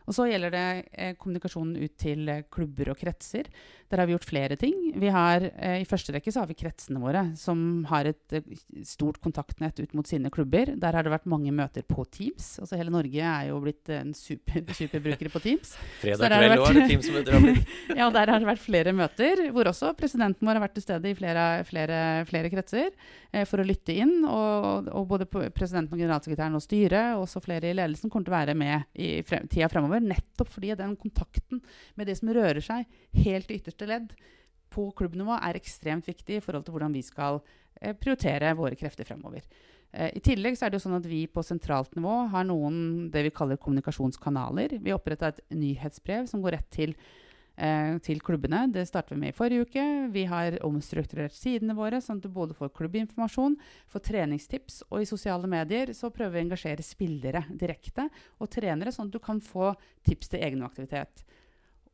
Og 0.06 0.14
så 0.14 0.28
gjelder 0.30 0.54
det 0.54 0.66
eh, 0.92 1.14
kommunikasjonen 1.18 1.76
ut 1.82 1.96
til 2.00 2.28
eh, 2.30 2.44
klubber 2.52 2.92
og 2.92 3.00
kretser. 3.00 3.50
Der 3.90 4.00
har 4.00 4.08
vi 4.08 4.16
gjort 4.16 4.26
flere 4.26 4.56
ting. 4.58 4.74
Vi 4.98 5.10
har, 5.14 5.44
eh, 5.56 5.80
I 5.82 5.86
første 5.86 6.14
rekke 6.14 6.32
så 6.34 6.42
har 6.42 6.48
vi 6.50 6.56
kretsene 6.58 6.98
våre, 6.98 7.22
som 7.38 7.84
har 7.86 8.08
et 8.10 8.34
eh, 8.34 8.46
stort 8.82 9.20
kontaktnett 9.22 9.78
ut 9.78 9.94
mot 9.94 10.06
sine 10.06 10.30
klubber. 10.30 10.72
Der 10.74 10.96
har 10.96 11.06
det 11.06 11.12
vært 11.12 11.28
mange 11.30 11.52
møter 11.54 11.86
på 11.86 12.02
Teams. 12.10 12.56
Altså 12.62 12.78
Hele 12.80 12.90
Norge 12.90 13.22
er 13.22 13.50
jo 13.50 13.60
blitt 13.62 13.90
en 13.94 14.10
super, 14.14 14.64
superbrukere 14.80 15.30
på 15.30 15.42
Teams. 15.44 15.76
Fredag 16.02 16.34
kveld 16.34 16.56
òg 16.56 16.66
er 16.70 16.80
det 16.80 16.88
Teams-møter 16.90 17.38
ja, 18.00 18.08
der 18.10 18.32
har 18.32 18.42
det 18.42 18.50
vært 18.50 18.64
flere 18.64 18.94
møter, 18.96 19.44
hvor 19.54 19.70
også 19.70 19.92
presidenten 19.98 20.46
vår 20.46 20.58
har 20.58 20.66
vært 20.66 20.76
til 20.80 20.86
stede 20.86 21.12
i 21.12 21.18
flere, 21.18 21.46
flere, 21.68 22.00
flere 22.26 22.50
kretser 22.50 22.90
eh, 22.90 23.46
for 23.46 23.62
å 23.62 23.66
lytte 23.66 23.94
inn. 23.94 24.18
Og, 24.26 24.90
og 24.90 25.06
både 25.14 25.30
presidenten 25.30 25.94
og 25.94 26.02
generalsekretæren 26.02 26.58
og 26.58 26.64
styret, 26.64 27.14
og 27.14 27.28
også 27.28 27.44
flere 27.44 27.70
i 27.70 27.78
ledelsen, 27.78 28.10
kommer 28.10 28.26
til 28.26 28.34
å 28.34 28.38
være 28.40 28.58
med 28.58 28.98
i 28.98 29.12
frem, 29.26 29.46
tida 29.46 29.70
fremover 29.70 29.95
fremover. 29.96 30.16
Nettopp 30.16 30.50
fordi 30.52 30.74
den 30.76 30.96
kontakten 30.96 31.62
med 31.94 32.06
det 32.06 32.18
som 32.18 32.32
rører 32.32 32.60
seg 32.60 32.86
helt 33.14 33.50
i 33.50 33.58
ytterste 33.58 33.86
ledd 33.86 34.12
på 34.70 34.90
klubbnivå, 34.96 35.38
er 35.40 35.56
ekstremt 35.56 36.06
viktig 36.06 36.36
i 36.36 36.40
forhold 36.40 36.64
til 36.64 36.72
hvordan 36.74 36.92
vi 36.92 37.02
skal 37.02 37.40
eh, 37.80 37.94
prioritere 37.94 38.54
våre 38.56 38.76
krefter 38.76 39.04
fremover. 39.04 39.42
Eh, 39.92 40.10
I 40.16 40.20
tillegg 40.20 40.56
så 40.56 40.66
er 40.66 40.70
det 40.70 40.80
jo 40.80 40.86
sånn 40.88 40.98
at 40.98 41.06
vi 41.06 41.26
på 41.26 41.42
sentralt 41.42 41.94
nivå 41.96 42.26
har 42.32 42.44
noen 42.44 43.08
det 43.10 43.22
vi 43.28 43.34
kaller 43.34 43.56
kommunikasjonskanaler. 43.56 44.78
Vi 44.82 44.94
oppretta 44.94 45.28
et 45.28 45.40
nyhetsbrev 45.54 46.26
som 46.26 46.42
går 46.42 46.58
rett 46.58 46.70
til 46.74 46.96
til 48.04 48.18
klubbene. 48.20 48.66
Det 48.68 48.82
startet 48.84 49.14
vi 49.14 49.20
med 49.22 49.32
i 49.32 49.36
forrige 49.36 49.64
uke. 49.64 49.84
Vi 50.12 50.26
har 50.28 50.58
omstrukturert 50.66 51.32
sidene 51.32 51.72
våre, 51.78 52.02
sånn 52.04 52.18
at 52.20 52.26
du 52.26 52.28
både 52.32 52.52
får 52.56 52.74
klubbinformasjon, 52.76 53.56
får 53.88 54.04
treningstips, 54.10 54.82
og 54.90 55.00
i 55.00 55.08
sosiale 55.08 55.48
medier 55.48 55.94
så 55.96 56.10
prøver 56.12 56.34
vi 56.34 56.42
å 56.42 56.46
engasjere 56.50 56.84
spillere 56.84 57.46
direkte 57.48 58.10
og 58.36 58.50
trenere, 58.52 58.92
sånn 58.92 59.08
at 59.08 59.16
du 59.16 59.22
kan 59.24 59.40
få 59.40 59.70
tips 60.04 60.34
til 60.34 60.44
egen 60.44 60.66
aktivitet. 60.68 61.24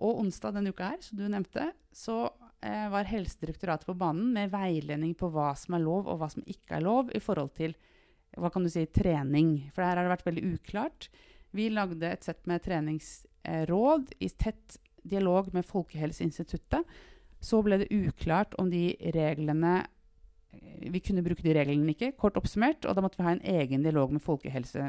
Og 0.03 0.19
onsdag 0.25 0.57
denne 0.57 0.73
uka 0.75 0.93
her, 0.93 1.03
som 1.05 1.21
du 1.21 1.29
nevnte, 1.31 1.69
så 1.95 2.17
eh, 2.65 2.89
var 2.91 3.09
Helsedirektoratet 3.11 3.87
på 3.87 3.97
banen 3.99 4.33
med 4.35 4.51
veiledning 4.53 5.15
på 5.19 5.31
hva 5.31 5.53
som 5.59 5.77
er 5.79 5.85
lov, 5.85 6.09
og 6.11 6.19
hva 6.23 6.31
som 6.33 6.43
ikke 6.43 6.79
er 6.79 6.87
lov, 6.87 7.13
i 7.15 7.23
forhold 7.23 7.53
til 7.59 7.77
hva 8.41 8.51
kan 8.51 8.65
du 8.65 8.71
si, 8.73 8.87
trening. 8.89 9.59
For 9.75 9.85
her 9.85 9.99
har 9.99 10.09
det 10.09 10.15
vært 10.17 10.27
veldig 10.31 10.47
uklart. 10.57 11.11
Vi 11.53 11.69
lagde 11.71 12.09
et 12.09 12.25
sett 12.25 12.47
med 12.49 12.65
treningsråd 12.65 14.15
i 14.25 14.31
tett 14.41 14.79
dialog 15.03 15.51
med 15.55 15.67
Folkehelseinstituttet, 15.67 16.87
så 17.43 17.59
ble 17.65 17.81
det 17.83 17.91
uklart 17.91 18.55
om 18.63 18.71
de 18.71 18.93
reglene 19.15 19.83
vi 20.83 21.01
kunne 21.01 21.23
bruke 21.25 21.45
de 21.45 21.55
reglene 21.57 21.95
ikke, 21.95 22.11
kort 22.21 22.37
oppsummert. 22.37 22.85
Og 22.89 22.97
da 22.97 23.05
måtte 23.05 23.17
vi 23.21 23.27
ha 23.27 23.35
en 23.37 23.45
egen 23.55 23.85
dialog 23.87 24.13
med, 24.13 24.27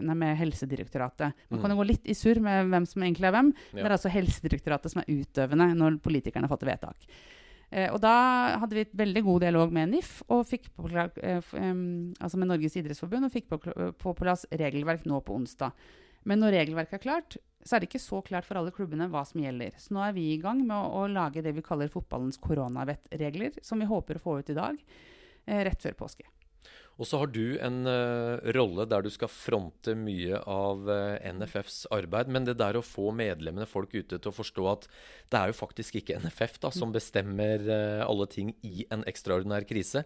nei, 0.04 0.16
med 0.20 0.36
Helsedirektoratet. 0.40 1.38
Man 1.50 1.60
mm. 1.60 1.62
kan 1.62 1.74
jo 1.74 1.78
gå 1.80 1.86
litt 1.88 2.10
i 2.10 2.18
surr 2.18 2.42
med 2.44 2.72
hvem 2.74 2.88
som 2.90 3.06
egentlig 3.06 3.30
er 3.30 3.36
hvem, 3.38 3.54
ja. 3.72 3.78
det 3.80 3.86
er 3.86 3.96
altså 3.96 4.12
Helsedirektoratet 4.14 4.94
som 4.94 5.04
er 5.04 5.14
utøvende 5.14 5.70
når 5.80 6.02
politikerne 6.04 6.50
fatter 6.52 6.74
vedtak. 6.74 7.08
Eh, 7.74 7.88
og 7.90 8.02
da 8.04 8.16
hadde 8.62 8.78
vi 8.78 8.86
et 8.86 8.98
veldig 9.04 9.24
god 9.26 9.46
dialog 9.46 9.74
med 9.74 9.94
NIF 9.96 10.16
og 10.34 10.44
fikk 10.50 10.70
på, 10.76 10.90
eh, 10.94 11.40
altså 11.40 12.42
med 12.42 12.52
Norges 12.52 12.78
idrettsforbund 12.82 13.30
og 13.30 13.34
fikk 13.34 13.50
på, 13.54 13.62
på 14.04 14.16
plass 14.20 14.48
regelverk 14.52 15.08
nå 15.10 15.24
på 15.26 15.38
onsdag. 15.40 15.74
Men 16.30 16.44
når 16.44 16.58
regelverket 16.60 17.00
er 17.00 17.04
klart, 17.04 17.40
så 17.64 17.76
er 17.76 17.82
det 17.82 17.90
ikke 17.90 18.04
så 18.04 18.20
klart 18.26 18.48
for 18.48 18.60
alle 18.60 18.74
klubbene 18.76 19.08
hva 19.12 19.24
som 19.28 19.42
gjelder. 19.44 19.76
Så 19.80 19.96
nå 19.96 20.04
er 20.06 20.14
vi 20.16 20.30
i 20.34 20.40
gang 20.42 20.62
med 20.66 20.76
å, 20.76 21.04
å 21.04 21.10
lage 21.12 21.44
det 21.46 21.56
vi 21.56 21.66
kaller 21.66 21.92
fotballens 21.92 22.40
koronavettregler, 22.44 23.60
som 23.64 23.82
vi 23.82 23.90
håper 23.90 24.20
å 24.20 24.24
få 24.24 24.38
ut 24.42 24.54
i 24.54 24.58
dag. 24.58 24.80
Eh, 25.46 25.64
rett 25.68 25.84
før 25.84 25.96
påske. 26.06 26.28
Og 27.02 27.08
så 27.10 27.18
har 27.18 27.32
du 27.34 27.58
en 27.58 27.88
uh, 27.90 28.38
rolle 28.54 28.86
der 28.86 29.02
du 29.02 29.10
skal 29.12 29.32
fronte 29.32 29.96
mye 29.98 30.38
av 30.40 30.86
uh, 30.86 31.18
NFFs 31.26 31.88
arbeid. 31.94 32.30
Men 32.30 32.46
det 32.46 32.60
der 32.60 32.78
å 32.78 32.86
få 32.86 33.10
medlemmene, 33.18 33.66
folk 33.70 33.96
ute, 33.96 34.20
til 34.20 34.30
å 34.30 34.36
forstå 34.36 34.68
at 34.70 34.86
det 35.34 35.40
er 35.40 35.50
jo 35.50 35.58
faktisk 35.58 35.98
ikke 36.00 36.20
NFF 36.22 36.60
da, 36.62 36.70
som 36.76 36.94
bestemmer 36.94 37.66
uh, 37.66 38.04
alle 38.06 38.30
ting 38.30 38.54
i 38.62 38.86
en 38.94 39.06
ekstraordinær 39.10 39.66
krise. 39.70 40.06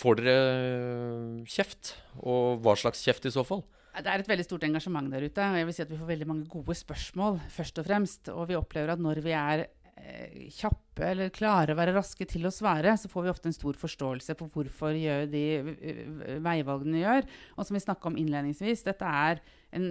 Får 0.00 0.20
dere 0.20 1.44
kjeft? 1.48 1.94
Og 2.24 2.64
hva 2.64 2.76
slags 2.80 3.04
kjeft 3.04 3.28
i 3.28 3.34
så 3.36 3.44
fall? 3.44 3.62
Det 3.90 4.06
er 4.06 4.22
et 4.22 4.28
veldig 4.30 4.46
stort 4.46 4.64
engasjement 4.68 5.10
der 5.10 5.26
ute. 5.26 5.42
og 5.42 5.58
jeg 5.58 5.66
vil 5.66 5.74
si 5.74 5.82
at 5.82 5.90
Vi 5.90 5.98
får 5.98 6.12
veldig 6.12 6.26
mange 6.30 6.48
gode 6.48 6.74
spørsmål, 6.78 7.40
først 7.50 7.78
og 7.78 7.86
fremst. 7.86 8.28
Og 8.28 8.48
vi 8.48 8.58
opplever 8.58 8.92
at 8.92 9.02
når 9.02 9.22
vi 9.24 9.34
er 9.34 9.66
Eh, 10.00 10.48
kjappe 10.54 11.04
eller 11.12 11.32
klarer 11.34 11.74
å 11.74 11.78
være 11.78 11.92
raske 11.96 12.24
til 12.28 12.46
å 12.48 12.52
svare, 12.54 12.92
så 12.98 13.08
får 13.10 13.24
vi 13.24 13.32
ofte 13.32 13.48
en 13.50 13.56
stor 13.56 13.76
forståelse 13.76 14.36
på 14.38 14.48
hvorfor 14.52 14.96
gjør 14.96 15.26
de 15.32 15.44
veivalgene 16.44 17.02
gjør. 17.02 17.28
Og 17.56 17.66
som 17.66 17.76
vi 17.76 17.82
snakka 17.84 18.10
om 18.10 18.18
innledningsvis, 18.20 18.84
dette 18.86 19.06
er 19.06 19.42
en, 19.76 19.86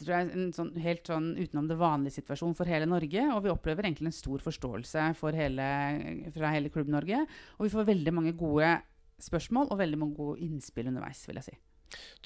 jeg, 0.00 0.30
en 0.30 0.50
sånn, 0.56 0.72
helt 0.82 1.08
sånn 1.08 1.30
utenom 1.38 1.68
det 1.70 1.78
vanlige 1.80 2.18
situasjon 2.20 2.56
for 2.58 2.70
hele 2.70 2.88
Norge. 2.88 3.28
Og 3.34 3.44
vi 3.46 3.52
opplever 3.52 3.88
egentlig 3.88 4.12
en 4.12 4.18
stor 4.18 4.44
forståelse 4.44 5.08
hele, 5.36 5.70
fra 6.36 6.52
hele 6.54 6.72
Klubb-Norge. 6.72 7.24
Og 7.58 7.68
vi 7.68 7.74
får 7.76 7.90
veldig 7.92 8.16
mange 8.16 8.36
gode 8.38 8.76
spørsmål 9.22 9.72
og 9.72 9.80
veldig 9.80 10.00
mange 10.00 10.18
gode 10.18 10.44
innspill 10.44 10.92
underveis, 10.92 11.24
vil 11.28 11.40
jeg 11.40 11.50
si. 11.52 11.58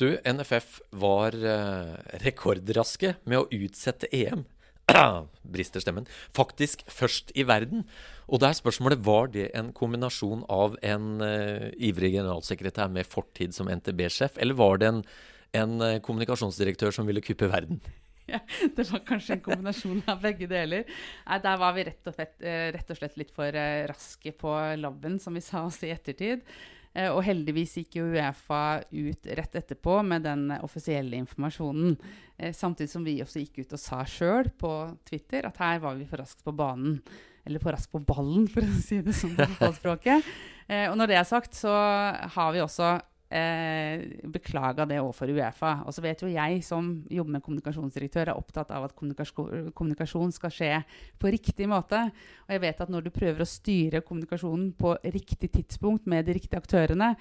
Du, 0.01 0.07
NFF 0.25 0.81
var 0.97 1.37
eh, 1.37 1.93
rekordraske 2.25 3.15
med 3.29 3.43
å 3.43 3.49
utsette 3.53 4.09
EM. 4.17 4.47
brister 5.55 5.83
stemmen, 5.83 6.07
faktisk 6.35 6.83
først 6.91 7.33
i 7.39 7.45
verden. 7.47 7.85
Og 8.31 8.43
da 8.43 8.51
er 8.51 8.59
spørsmålet 8.59 9.03
var 9.07 9.31
det 9.35 9.51
en 9.59 9.73
kombinasjon 9.77 10.45
av 10.51 10.77
en 10.87 11.23
uh, 11.23 11.69
ivrig 11.79 12.15
generalsekretær 12.17 12.91
med 12.93 13.07
fortid 13.07 13.55
som 13.55 13.71
NTB-sjef, 13.71 14.39
eller 14.43 14.59
var 14.59 14.81
det 14.81 14.91
en, 14.91 15.03
en 15.63 15.77
uh, 15.83 15.99
kommunikasjonsdirektør 16.07 16.95
som 16.95 17.07
ville 17.11 17.23
kuppe 17.25 17.51
verden? 17.51 17.83
Ja, 18.31 18.41
det 18.77 18.87
var 18.91 19.05
kanskje 19.07 19.37
en 19.37 19.45
kombinasjon 19.47 20.03
av 20.11 20.23
begge 20.23 20.51
deler. 20.51 20.91
Nei, 21.27 21.41
der 21.43 21.63
var 21.63 21.75
vi 21.77 21.87
rett 21.91 22.11
og, 22.11 22.19
slett, 22.19 22.37
rett 22.77 22.93
og 22.95 23.01
slett 23.01 23.19
litt 23.19 23.33
for 23.35 23.63
raske 23.91 24.35
på 24.39 24.59
labben, 24.79 25.19
som 25.23 25.35
vi 25.35 25.43
sa 25.45 25.65
oss 25.67 25.83
i 25.87 25.91
ettertid. 25.95 26.47
Eh, 26.93 27.11
og 27.11 27.23
heldigvis 27.23 27.77
gikk 27.79 28.01
jo 28.01 28.09
Uefa 28.11 28.81
ut 28.91 29.29
rett 29.39 29.59
etterpå 29.61 30.01
med 30.07 30.25
den 30.27 30.49
offisielle 30.59 31.21
informasjonen. 31.21 31.97
Eh, 32.37 32.55
samtidig 32.57 32.91
som 32.91 33.07
vi 33.07 33.21
også 33.23 33.45
gikk 33.45 33.63
ut 33.63 33.77
og 33.77 33.83
sa 33.83 34.03
sjøl 34.09 34.51
på 34.59 34.73
Twitter 35.07 35.47
at 35.47 35.61
her 35.63 35.83
var 35.85 35.99
vi 35.99 36.09
for 36.11 36.23
raskt 36.23 36.43
på 36.47 36.55
banen. 36.57 36.99
Eller 37.47 37.63
for 37.63 37.73
raskt 37.73 37.93
på 37.95 38.03
ballen, 38.05 38.49
for 38.51 38.67
å 38.67 38.81
si 38.83 39.01
det 39.05 39.15
sånn 39.17 39.37
på 39.39 39.49
fotballspråket. 39.55 40.27
Eh, 40.71 40.85
og 40.87 40.93
når 40.95 41.11
det 41.11 41.17
er 41.19 41.25
sagt, 41.27 41.57
så 41.59 41.73
har 42.31 42.53
vi 42.55 42.61
også 42.63 42.93
eh, 43.31 44.03
beklaga 44.31 44.87
det 44.89 45.01
overfor 45.01 45.31
Uefa. 45.33 45.75
Og 45.87 45.95
så 45.95 46.05
vet 46.05 46.23
jo 46.25 46.31
jeg 46.31 46.63
som 46.67 46.93
jobber 47.11 47.37
med 47.37 47.45
kommunikasjonsdirektør, 47.47 48.33
er 48.33 48.41
opptatt 48.41 48.73
av 48.75 48.89
at 48.89 48.97
kommunikasjon 48.97 50.35
skal 50.37 50.55
skje 50.55 50.73
på 51.21 51.33
riktig 51.33 51.69
måte. 51.71 52.03
Og 52.47 52.57
jeg 52.57 52.65
vet 52.67 52.83
at 52.85 52.93
når 52.93 53.07
du 53.07 53.15
prøver 53.15 53.45
å 53.45 53.49
styre 53.49 54.03
kommunikasjonen 54.07 54.73
på 54.79 54.97
riktig 55.07 55.53
tidspunkt 55.61 56.11
med 56.11 56.27
de 56.29 56.37
riktige 56.39 56.61
aktørene, 56.61 57.15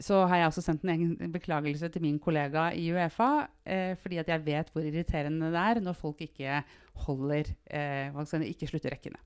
så 0.00 0.22
har 0.24 0.40
jeg 0.40 0.48
også 0.48 0.62
sendt 0.64 0.86
en 0.86 0.94
egen 0.94 1.32
beklagelse 1.34 1.90
til 1.92 2.02
min 2.04 2.16
kollega 2.22 2.70
i 2.72 2.86
Uefa. 2.94 3.48
Eh, 3.64 3.92
fordi 4.00 4.22
at 4.22 4.30
jeg 4.32 4.46
vet 4.46 4.72
hvor 4.72 4.86
irriterende 4.86 5.52
det 5.52 5.66
er 5.66 5.82
når 5.84 5.98
folk 5.98 6.24
ikke 6.24 6.62
holder 7.06 7.52
eh, 7.68 8.48
ikke 8.48 8.70
slutter 8.70 8.96
rekkene. 8.96 9.20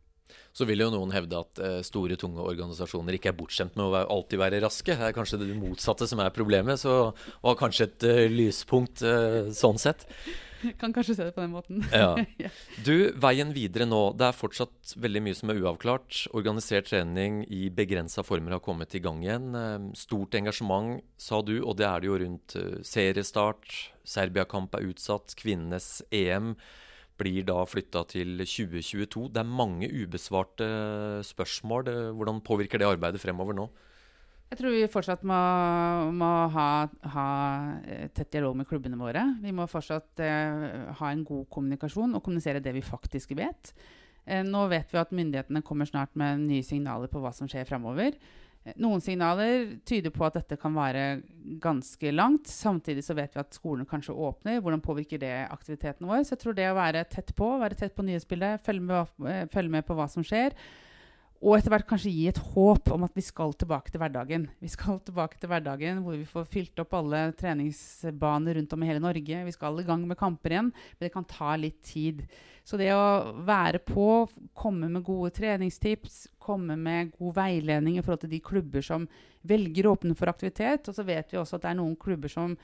Så 0.57 0.65
vil 0.69 0.81
jo 0.81 0.89
noen 0.93 1.13
hevde 1.13 1.43
at 1.43 1.61
eh, 1.61 1.83
store, 1.87 2.17
tunge 2.21 2.45
organisasjoner 2.45 3.19
ikke 3.19 3.33
er 3.33 3.37
bortskjemt 3.37 3.77
med 3.77 3.91
å 3.91 4.07
alltid 4.17 4.41
være 4.41 4.63
raske. 4.65 4.97
Det 4.97 5.11
er 5.11 5.17
kanskje 5.17 5.41
det 5.43 5.53
motsatte 5.59 6.09
som 6.09 6.23
er 6.25 6.35
problemet, 6.35 6.81
så 6.81 7.13
var 7.45 7.59
kanskje 7.61 7.91
et 7.91 8.07
uh, 8.09 8.23
lyspunkt 8.33 9.05
uh, 9.05 9.53
sånn 9.55 9.81
sett. 9.81 10.07
Kan 10.81 10.95
kanskje 10.97 11.19
se 11.19 11.27
det 11.27 11.35
på 11.37 11.43
den 11.45 11.53
måten. 11.53 11.83
ja. 11.93 12.17
Du, 12.83 13.13
veien 13.21 13.53
videre 13.55 13.85
nå. 13.87 14.01
Det 14.17 14.31
er 14.31 14.39
fortsatt 14.39 14.95
veldig 14.97 15.23
mye 15.27 15.37
som 15.37 15.53
er 15.53 15.61
uavklart. 15.61 16.23
Organisert 16.37 16.89
trening 16.89 17.43
i 17.53 17.67
begrensa 17.69 18.25
former 18.27 18.57
har 18.57 18.65
kommet 18.65 18.97
i 18.97 19.03
gang 19.05 19.21
igjen. 19.23 19.53
Stort 19.99 20.35
engasjement, 20.41 21.05
sa 21.21 21.43
du, 21.45 21.59
og 21.61 21.77
det 21.79 21.87
er 21.91 22.03
det 22.03 22.11
jo 22.11 22.19
rundt 22.25 22.57
seriestart. 22.89 23.69
Serbia-kamp 24.09 24.75
er 24.81 24.89
utsatt. 24.89 25.37
Kvinnenes 25.39 26.01
EM 26.09 26.55
blir 27.21 27.47
da 27.49 27.59
flytta 27.69 28.05
til 28.11 28.37
2022. 28.43 29.29
Det 29.35 29.43
er 29.43 29.57
mange 29.63 29.89
ubesvarte 29.89 30.69
spørsmål. 31.27 31.91
Hvordan 32.17 32.43
påvirker 32.45 32.83
det 32.83 32.89
arbeidet 32.89 33.23
fremover 33.23 33.57
nå? 33.57 33.69
Jeg 34.47 34.61
tror 34.61 34.75
vi 34.77 34.87
fortsatt 34.87 35.25
må, 35.27 35.37
må 36.15 36.31
ha, 36.55 36.69
ha, 37.17 37.29
eh, 37.83 38.07
tett 38.15 38.31
dialog 38.37 38.55
med 38.61 38.69
klubbene 38.71 38.99
våre. 39.01 39.25
Vi 39.43 39.51
må 39.51 39.67
fortsatt 39.67 40.23
eh, 40.23 40.93
ha 41.01 41.11
en 41.11 41.25
god 41.27 41.49
kommunikasjon 41.51 42.15
og 42.15 42.23
kommunisere 42.23 42.63
det 42.63 42.77
vi 42.77 42.85
faktisk 42.87 43.35
vet. 43.35 43.73
Eh, 44.23 44.45
nå 44.47 44.69
vet 44.71 44.95
vi 44.95 45.01
at 45.03 45.15
myndighetene 45.15 45.65
kommer 45.67 45.91
snart 45.91 46.15
med 46.15 46.45
nye 46.45 46.63
signaler 46.67 47.11
på 47.11 47.25
hva 47.25 47.35
som 47.35 47.51
skjer 47.51 47.67
fremover. 47.67 48.15
Noen 48.83 49.03
signaler 49.05 49.77
tyder 49.87 50.11
på 50.11 50.25
at 50.27 50.41
dette 50.41 50.57
kan 50.59 50.75
være 50.75 51.05
ganske 51.63 52.11
langt. 52.11 52.49
Samtidig 52.51 53.05
så 53.07 53.15
vet 53.15 53.37
vi 53.37 53.43
at 53.43 53.55
skolene 53.55 53.87
kanskje 53.87 54.17
åpner. 54.17 54.59
Hvordan 54.65 54.83
påvirker 54.83 55.21
det 55.23 55.35
aktiviteten 55.55 56.09
vår? 56.09 56.25
Så 56.27 56.35
jeg 56.35 56.43
tror 56.43 56.57
det 56.59 56.67
å 56.73 56.79
være 56.79 57.05
tett 57.13 57.31
på, 57.39 57.53
være 57.63 57.79
tett 57.79 57.95
på 57.95 58.07
nyhetsbildet, 58.09 58.65
følge 58.67 58.89
med, 58.89 59.15
eh, 59.31 59.45
følge 59.53 59.77
med 59.77 59.87
på 59.87 59.95
hva 59.99 60.09
som 60.11 60.27
skjer, 60.27 60.57
og 61.37 61.57
etter 61.57 61.73
hvert 61.73 61.87
kanskje 61.89 62.13
gi 62.15 62.25
et 62.31 62.39
håp 62.55 62.89
om 62.95 63.05
at 63.05 63.17
vi 63.17 63.23
skal 63.25 63.53
tilbake 63.61 63.93
til 63.93 64.01
hverdagen. 64.01 64.47
Vi 64.63 64.71
skal 64.73 64.99
tilbake 65.05 65.37
til 65.41 65.51
hverdagen 65.51 66.01
hvor 66.05 66.17
vi 66.17 66.25
får 66.29 66.47
fylt 66.49 66.81
opp 66.81 66.97
alle 66.97 67.21
treningsbaner 67.37 68.57
rundt 68.57 68.73
om 68.73 68.85
i 68.85 68.89
hele 68.89 69.03
Norge. 69.05 69.43
Vi 69.45 69.55
skal 69.55 69.83
i 69.83 69.87
gang 69.87 70.07
med 70.09 70.19
kamper 70.21 70.55
igjen, 70.55 70.71
men 70.73 71.05
det 71.05 71.13
kan 71.13 71.29
ta 71.29 71.53
litt 71.61 71.83
tid. 71.85 72.25
Så 72.67 72.81
det 72.81 72.89
å 72.97 73.37
være 73.47 73.83
på, 73.85 74.25
komme 74.57 74.89
med 74.91 75.05
gode 75.07 75.35
treningstips, 75.37 76.25
komme 76.43 76.79
med 76.81 77.13
god 77.19 77.37
veiledning 77.37 78.01
i 78.01 78.03
forhold 78.03 78.25
til 78.25 78.33
de 78.33 78.43
klubber 78.43 78.83
som 78.83 79.05
velger 79.47 79.87
å 79.87 79.95
åpne 79.95 80.17
for 80.19 80.33
aktivitet, 80.33 80.89
og 80.89 80.97
så 80.97 81.05
vet 81.07 81.31
vi 81.31 81.39
også 81.39 81.61
at 81.61 81.67
det 81.67 81.75
er 81.75 81.81
noen 81.83 81.95
klubber 82.01 82.33
som 82.33 82.57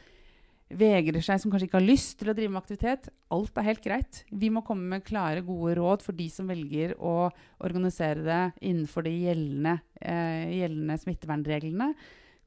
vegrer 0.79 1.25
seg, 1.25 1.41
som 1.41 1.53
kanskje 1.53 1.69
ikke 1.69 1.79
har 1.79 1.87
lyst 1.87 2.17
til 2.21 2.31
å 2.33 2.35
drive 2.37 2.53
med 2.53 2.63
aktivitet. 2.63 3.09
Alt 3.35 3.59
er 3.61 3.69
helt 3.69 3.85
greit. 3.85 4.23
Vi 4.31 4.51
må 4.53 4.65
komme 4.67 4.89
med 4.95 5.05
klare, 5.07 5.45
gode 5.47 5.77
råd 5.79 6.05
for 6.05 6.17
de 6.17 6.29
som 6.33 6.51
velger 6.51 6.95
å 6.99 7.31
organisere 7.65 8.25
det 8.27 8.43
innenfor 8.61 9.07
de 9.07 9.15
gjeldende, 9.15 9.77
eh, 10.01 10.51
gjeldende 10.63 10.99
smittevernreglene. 11.03 11.93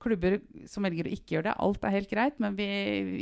Klubber 0.05 0.39
som 0.69 0.85
velger 0.85 1.07
å 1.07 1.13
ikke 1.15 1.37
gjøre 1.37 1.49
det. 1.49 1.57
Alt 1.65 1.85
er 1.87 1.95
helt 1.95 2.11
greit. 2.11 2.39
Men 2.43 2.57
vi, 2.57 2.67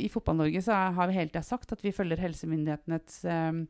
i 0.04 0.10
Fotball-Norge 0.12 0.64
har 0.68 1.08
vi 1.08 1.18
hele 1.18 1.32
tida 1.32 1.44
sagt 1.46 1.72
at 1.72 1.84
vi 1.84 1.94
følger 1.94 2.20
helsemyndighetenes 2.20 3.24
eh, 3.24 3.64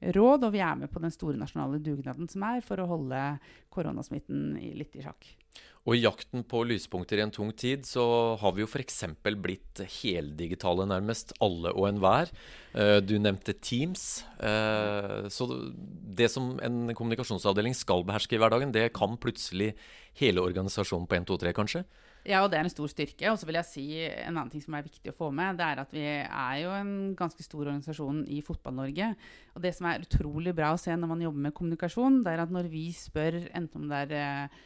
råd, 0.00 0.46
og 0.46 0.54
vi 0.54 0.62
er 0.64 0.78
med 0.80 0.92
på 0.92 1.02
den 1.02 1.12
store 1.14 1.38
nasjonale 1.40 1.80
dugnaden 1.84 2.28
som 2.30 2.44
er 2.48 2.64
for 2.64 2.80
å 2.80 2.88
holde 2.88 3.20
koronasmitten 3.72 4.54
litt 4.78 4.96
i 4.96 5.04
sjakk. 5.04 5.28
Og 5.88 5.96
i 5.96 6.02
jakten 6.02 6.42
på 6.44 6.60
lyspunkter 6.68 7.18
i 7.18 7.22
en 7.24 7.32
tung 7.32 7.50
tid, 7.56 7.86
så 7.88 8.02
har 8.40 8.52
vi 8.52 8.62
jo 8.62 8.68
f.eks. 8.68 8.98
blitt 9.24 9.80
heldigitale, 9.80 10.84
nærmest, 10.90 11.32
alle 11.40 11.72
og 11.72 11.88
enhver. 11.88 12.28
Uh, 12.74 12.98
du 13.00 13.16
nevnte 13.16 13.56
Teams. 13.56 14.22
Uh, 14.36 15.24
så 15.32 15.48
det 16.20 16.28
som 16.32 16.52
en 16.60 16.92
kommunikasjonsavdeling 16.92 17.74
skal 17.78 18.04
beherske 18.04 18.36
i 18.36 18.42
hverdagen, 18.42 18.76
det 18.76 18.90
kan 18.96 19.16
plutselig 19.20 19.72
hele 20.20 20.44
organisasjonen 20.44 21.08
på 21.08 21.16
1, 21.16 21.30
2, 21.32 21.40
3, 21.48 21.56
kanskje? 21.56 21.84
Ja, 22.28 22.42
og 22.44 22.50
det 22.52 22.58
er 22.58 22.66
en 22.66 22.72
stor 22.72 22.90
styrke. 22.92 23.30
Og 23.32 23.38
så 23.40 23.48
vil 23.48 23.56
jeg 23.56 23.68
si 23.68 23.84
en 24.04 24.34
annen 24.34 24.50
ting 24.52 24.62
som 24.64 24.76
er 24.76 24.84
viktig 24.84 25.12
å 25.12 25.16
få 25.16 25.30
med, 25.34 25.56
det 25.60 25.66
er 25.66 25.80
at 25.82 25.94
vi 25.94 26.04
er 26.04 26.56
jo 26.60 26.72
en 26.76 26.92
ganske 27.16 27.44
stor 27.44 27.62
organisasjon 27.64 28.24
i 28.28 28.42
Fotball-Norge. 28.44 29.14
Og 29.56 29.64
det 29.64 29.72
som 29.76 29.88
er 29.88 30.04
utrolig 30.04 30.54
bra 30.56 30.74
å 30.74 30.80
se 30.80 30.96
når 30.96 31.14
man 31.14 31.24
jobber 31.24 31.46
med 31.46 31.56
kommunikasjon, 31.56 32.20
det 32.26 32.34
er 32.34 32.44
at 32.44 32.52
når 32.52 32.68
vi 32.72 32.90
spør 32.96 33.40
enten 33.48 33.86
om 33.86 33.88
det 33.88 34.02
er 34.04 34.18
eh, 34.18 34.60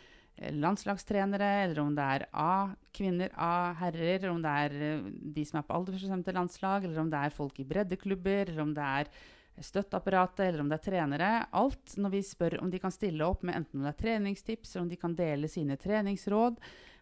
landslagstrenere, 0.58 1.52
eller 1.68 1.82
om 1.84 1.94
det 1.94 2.08
er 2.16 2.26
A-kvinner, 2.32 3.30
A-herrer, 3.38 4.18
eller 4.18 4.32
om 4.32 4.42
det 4.42 4.56
er 4.64 4.76
eh, 4.88 5.06
de 5.38 5.46
som 5.46 5.60
er 5.60 5.68
på 5.68 5.78
aldersbestemte 5.78 6.34
landslag, 6.34 6.88
eller 6.88 7.04
om 7.04 7.14
det 7.14 7.22
er 7.22 7.38
folk 7.38 7.62
i 7.62 7.68
breddeklubber, 7.70 8.50
eller 8.50 8.66
om 8.66 8.74
det 8.74 8.90
er 9.04 9.14
støtteapparatet, 9.62 10.48
eller 10.48 10.64
om 10.64 10.70
det 10.72 10.80
er 10.80 10.86
trenere. 10.88 11.30
Alt 11.54 11.94
når 12.02 12.16
vi 12.16 12.24
spør 12.26 12.58
om 12.64 12.72
de 12.72 12.82
kan 12.82 12.94
stille 12.94 13.22
opp 13.22 13.44
med 13.46 13.60
enten 13.60 13.78
om 13.78 13.86
det 13.86 13.94
er 13.94 14.00
treningstips, 14.02 14.74
eller 14.74 14.88
om 14.88 14.90
de 14.90 14.98
kan 14.98 15.14
dele 15.14 15.50
sine 15.50 15.78
treningsråd, 15.78 16.58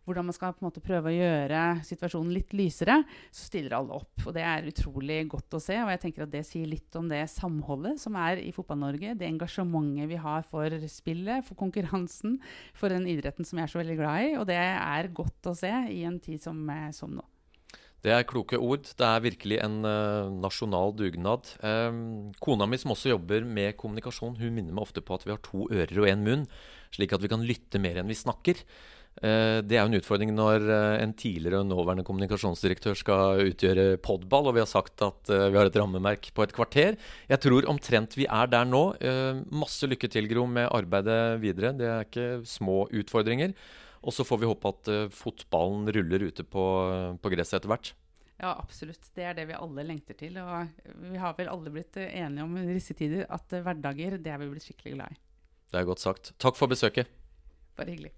hvordan 0.06 0.28
man 0.28 0.36
skal 0.36 0.54
på 0.54 0.62
en 0.62 0.68
måte 0.68 0.82
prøve 0.84 1.10
å 1.10 1.14
gjøre 1.14 1.62
situasjonen 1.86 2.32
litt 2.34 2.54
lysere, 2.56 3.00
så 3.30 3.48
stiller 3.48 3.76
alle 3.78 3.98
opp. 4.00 4.26
Og 4.26 4.34
det 4.36 4.44
er 4.46 4.68
utrolig 4.70 5.20
godt 5.30 5.58
å 5.58 5.62
se. 5.62 5.78
Og 5.82 5.92
jeg 5.94 6.02
tenker 6.04 6.26
at 6.26 6.32
det 6.34 6.44
sier 6.48 6.70
litt 6.70 6.98
om 6.98 7.10
det 7.10 7.22
samholdet 7.30 8.02
som 8.02 8.16
er 8.20 8.42
i 8.42 8.52
Fotball-Norge. 8.54 9.16
Det 9.18 9.28
engasjementet 9.28 10.10
vi 10.10 10.20
har 10.22 10.46
for 10.50 10.78
spillet, 10.90 11.46
for 11.46 11.58
konkurransen, 11.58 12.38
for 12.74 12.92
den 12.92 13.06
idretten 13.10 13.46
som 13.46 13.60
jeg 13.60 13.68
er 13.68 13.74
så 13.74 13.82
veldig 13.82 14.00
glad 14.00 14.30
i. 14.30 14.32
Og 14.40 14.48
det 14.50 14.58
er 14.58 15.12
godt 15.14 15.52
å 15.52 15.56
se 15.58 15.72
i 15.92 16.02
en 16.08 16.18
tid 16.22 16.42
som, 16.42 16.58
eh, 16.70 16.90
som 16.96 17.14
nå. 17.14 17.26
Det 18.02 18.10
er 18.10 18.24
kloke 18.26 18.58
ord. 18.58 18.88
Det 18.98 19.06
er 19.06 19.22
virkelig 19.22 19.60
en 19.62 19.84
uh, 19.86 20.26
nasjonal 20.42 20.90
dugnad. 20.98 21.52
Um, 21.62 22.32
kona 22.42 22.66
mi 22.66 22.80
som 22.80 22.94
også 22.96 23.12
jobber 23.12 23.46
med 23.46 23.76
kommunikasjon, 23.78 24.40
hun 24.40 24.56
minner 24.56 24.74
meg 24.74 24.88
ofte 24.88 25.04
på 25.06 25.14
at 25.14 25.26
vi 25.26 25.30
har 25.30 25.42
to 25.44 25.68
ører 25.70 26.02
og 26.02 26.08
én 26.10 26.24
munn, 26.26 26.42
slik 26.90 27.14
at 27.14 27.22
vi 27.22 27.30
kan 27.30 27.46
lytte 27.46 27.78
mer 27.82 28.00
enn 28.02 28.10
vi 28.10 28.18
snakker. 28.18 28.58
Uh, 29.20 29.60
det 29.62 29.76
er 29.76 29.84
jo 29.84 29.90
en 29.90 29.98
utfordring 29.98 30.32
når 30.34 30.64
uh, 30.66 30.96
en 31.02 31.12
tidligere 31.14 31.60
og 31.60 31.68
nåværende 31.68 32.04
kommunikasjonsdirektør 32.08 32.96
skal 32.98 33.42
utgjøre 33.44 34.00
podball, 34.02 34.48
og 34.50 34.56
vi 34.56 34.62
har 34.64 34.70
sagt 34.70 35.04
at 35.04 35.30
vi 35.30 35.58
har 35.58 35.68
et 35.68 35.78
rammemerk 35.78 36.32
på 36.34 36.46
et 36.46 36.54
kvarter. 36.56 36.98
Jeg 37.30 37.44
tror 37.44 37.68
omtrent 37.70 38.16
vi 38.18 38.26
er 38.26 38.50
der 38.50 38.68
nå. 38.68 38.82
masse 39.52 39.86
lykke 39.86 40.10
til, 40.10 40.28
Gro, 40.30 40.46
med 40.46 40.70
arbeidet 40.72 41.40
videre. 41.42 41.74
Det 41.76 41.88
er 41.88 42.06
ikke 42.06 42.28
små 42.48 42.86
utfordringer. 42.90 43.54
Og 44.02 44.14
så 44.14 44.26
får 44.26 44.40
vi 44.42 44.50
håpe 44.50 44.70
at 44.72 44.92
fotballen 45.14 45.86
ruller 45.94 46.26
ute 46.26 46.42
på, 46.42 46.64
på 47.22 47.34
gresset 47.34 47.60
etter 47.60 47.70
hvert. 47.70 47.92
Ja, 48.42 48.56
absolutt. 48.58 49.06
Det 49.14 49.22
er 49.22 49.36
det 49.38 49.44
vi 49.52 49.54
alle 49.54 49.84
lengter 49.86 50.16
til. 50.18 50.38
Og 50.42 50.88
vi 51.12 51.20
har 51.22 51.36
vel 51.38 51.50
alle 51.52 51.70
blitt 51.70 51.98
eh, 52.00 52.10
enige 52.24 52.46
om 52.46 52.56
i 52.58 52.72
disse 52.72 52.96
tider 52.98 53.28
at 53.30 53.54
hverdager, 53.54 54.18
det 54.18 54.32
er 54.32 54.42
vi 54.42 54.50
blitt 54.50 54.66
skikkelig 54.66 54.96
glad 54.96 55.14
i. 55.14 55.20
Det 55.70 55.78
er 55.78 55.86
godt 55.86 56.02
sagt. 56.02 56.32
Takk 56.42 56.58
for 56.58 56.70
besøket. 56.72 57.10
Bare 57.78 57.94
hyggelig. 57.94 58.10